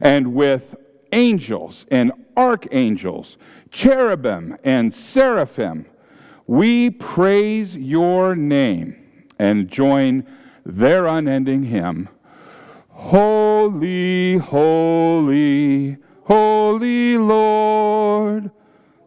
[0.00, 0.74] and with
[1.12, 3.36] angels and archangels,
[3.70, 5.86] cherubim and seraphim,
[6.46, 8.96] we praise your name
[9.38, 10.24] and join
[10.64, 12.08] their unending hymn
[12.88, 18.50] Holy, holy, holy Lord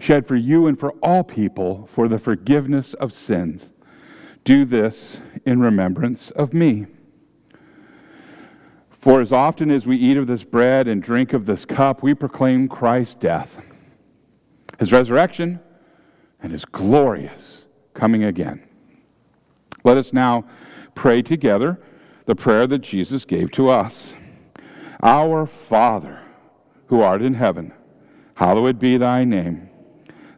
[0.00, 3.66] shed for you and for all people for the forgiveness of sins.
[4.42, 6.86] Do this in remembrance of me.
[8.90, 12.14] For as often as we eat of this bread and drink of this cup, we
[12.14, 13.60] proclaim Christ's death,
[14.78, 15.60] his resurrection,
[16.42, 18.66] and his glorious coming again.
[19.84, 20.44] Let us now
[20.94, 21.80] pray together
[22.26, 24.14] the prayer that Jesus gave to us
[25.02, 26.20] Our Father,
[26.86, 27.72] who art in heaven,
[28.34, 29.69] hallowed be thy name.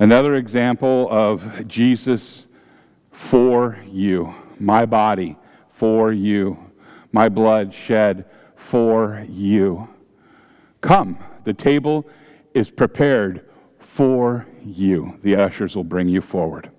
[0.00, 2.46] Another example of Jesus
[3.12, 5.36] for you, my body
[5.72, 6.58] for you,
[7.12, 8.24] my blood shed
[8.56, 9.86] for you.
[10.80, 12.08] Come, the table
[12.54, 13.44] is prepared
[13.78, 15.18] for you.
[15.22, 16.70] The ushers will bring you forward.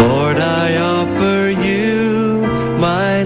[0.00, 2.46] Lord, I offer you
[2.78, 3.22] my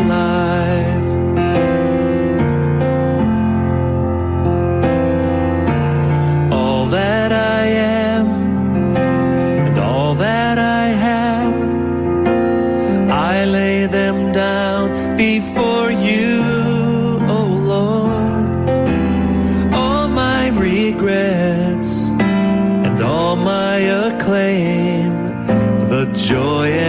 [26.26, 26.79] joy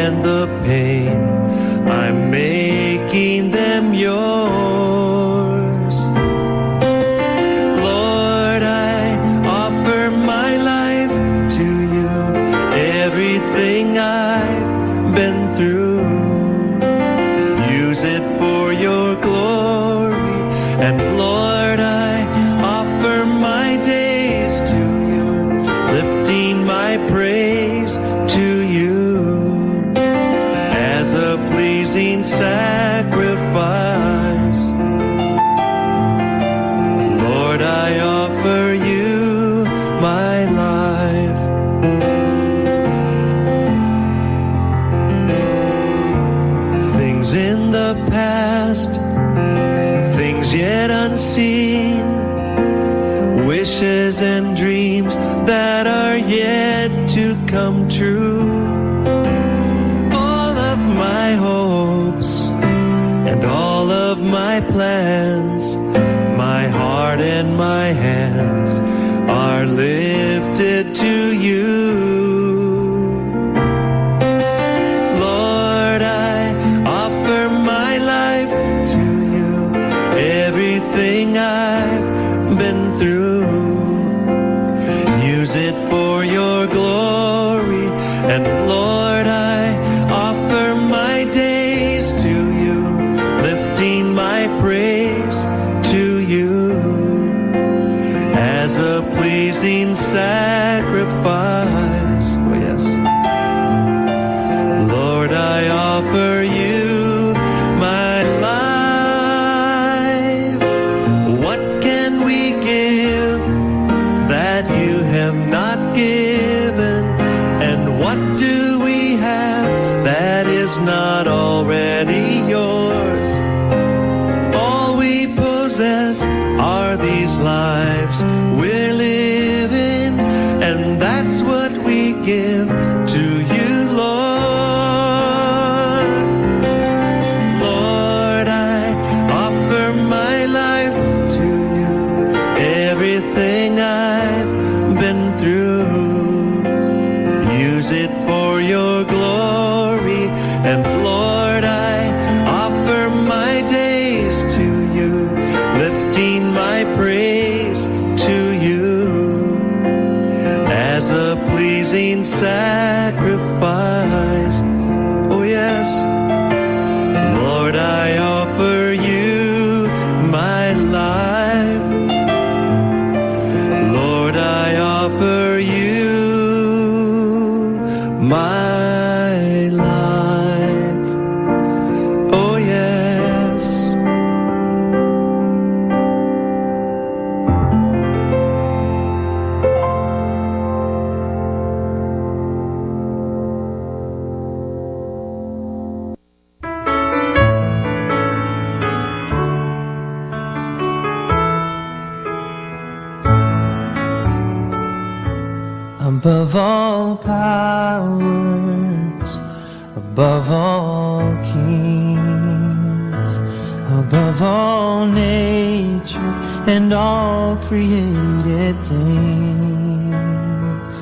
[216.92, 220.96] and all created things,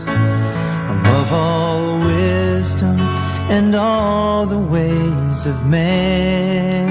[0.96, 3.00] above all wisdom
[3.50, 6.86] and all the ways of man.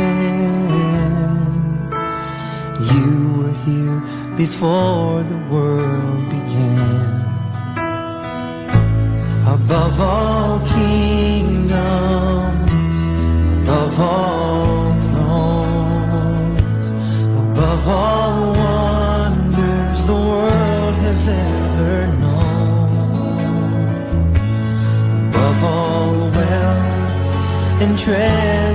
[2.93, 4.01] You were here
[4.37, 7.23] before the world began,
[9.47, 12.73] above all kingdoms,
[13.63, 16.63] above all thrones,
[17.39, 18.68] above all
[28.09, 28.68] 绝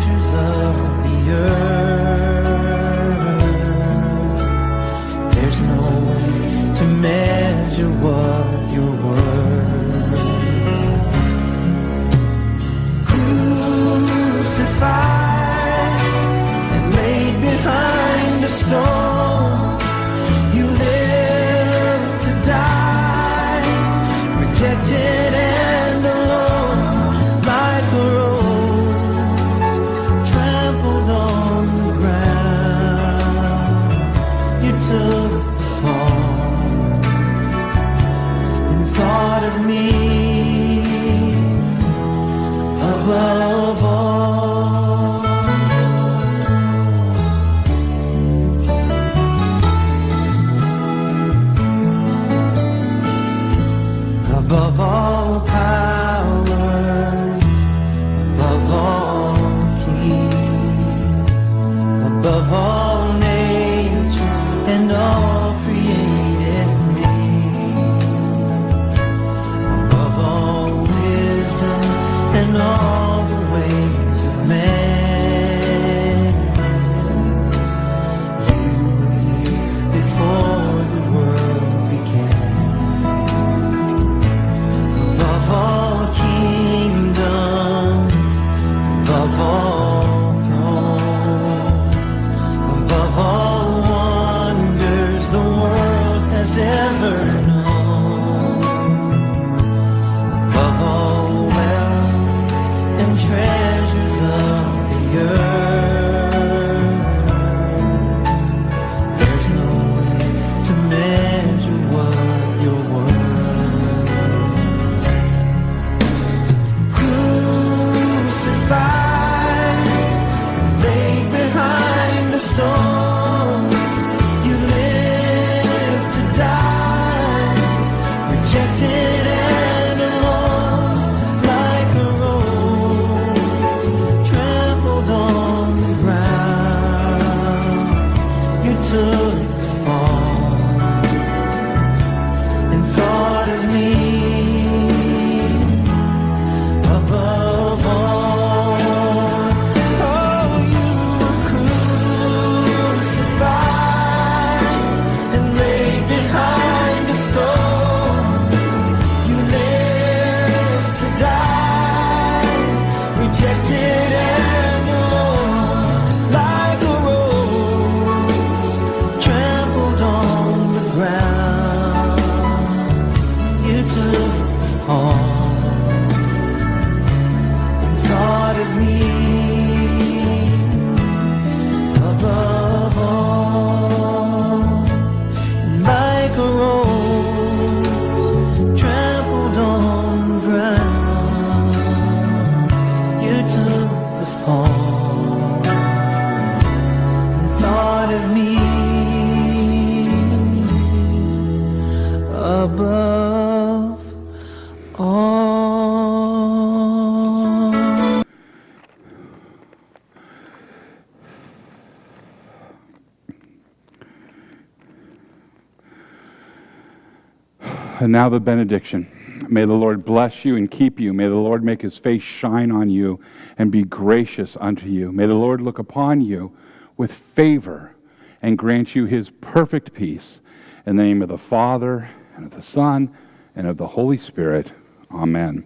[218.13, 219.07] now the benediction.
[219.49, 221.11] May the Lord bless you and keep you.
[221.13, 223.19] May the Lord make his face shine on you
[223.57, 225.11] and be gracious unto you.
[225.11, 226.55] May the Lord look upon you
[226.95, 227.95] with favor
[228.41, 230.39] and grant you his perfect peace.
[230.85, 233.15] In the name of the Father, and of the Son,
[233.55, 234.71] and of the Holy Spirit.
[235.11, 235.65] Amen.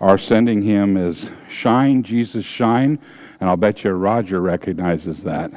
[0.00, 2.98] Our sending hymn is Shine, Jesus, Shine,
[3.40, 5.50] and I'll bet you Roger recognizes that.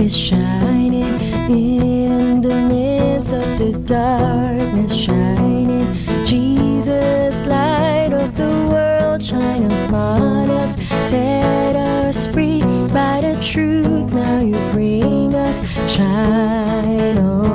[0.00, 1.20] is shining
[1.50, 5.92] in the midst of the darkness, shining.
[6.24, 10.76] Jesus, light of the world, shine upon us,
[11.08, 12.60] set us free
[12.92, 14.12] by the truth.
[14.12, 17.47] Now you bring us, shine on.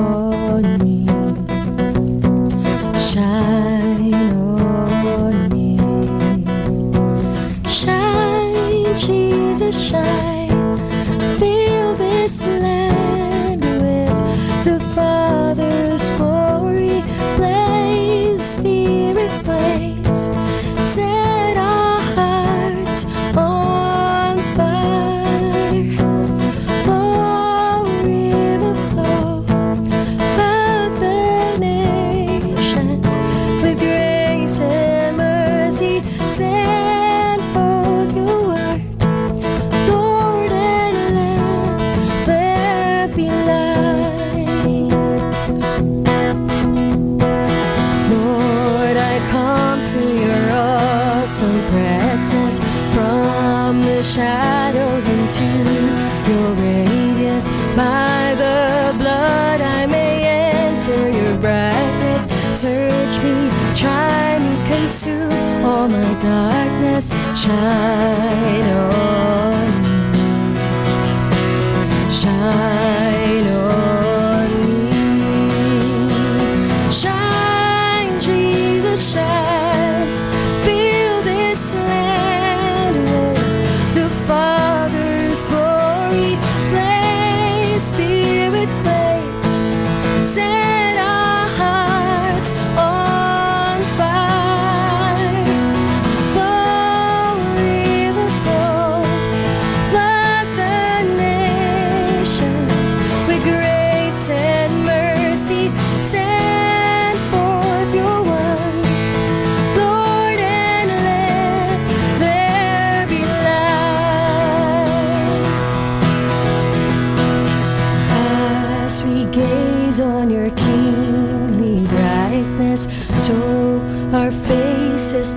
[67.36, 68.83] China.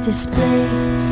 [0.07, 1.06] display.